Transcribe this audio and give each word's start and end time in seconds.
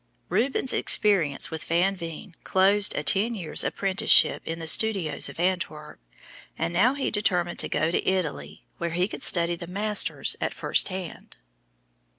Rubens' 0.29 0.73
experience 0.73 1.51
with 1.51 1.63
Van 1.65 1.95
Veen 1.95 2.35
closed 2.43 2.95
a 2.95 3.03
ten 3.03 3.35
years' 3.35 3.63
apprenticeship 3.63 4.41
in 4.47 4.57
the 4.57 4.65
studios 4.65 5.29
of 5.29 5.39
Antwerp, 5.39 5.99
and 6.57 6.73
now 6.73 6.95
he 6.95 7.11
determined 7.11 7.59
to 7.59 7.69
go 7.69 7.91
to 7.91 8.09
Italy, 8.09 8.65
where 8.79 8.89
he 8.89 9.07
could 9.07 9.21
study 9.21 9.55
the 9.55 9.67
masters 9.67 10.35
at 10.41 10.55
first 10.55 10.87
hand. 10.87 11.37